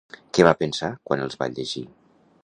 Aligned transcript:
Què 0.37 0.45
va 0.45 0.53
pensar 0.61 0.89
quan 1.09 1.21
els 1.25 1.37
va 1.43 1.49
llegir? 1.59 1.85